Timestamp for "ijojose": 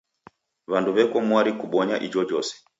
2.05-2.53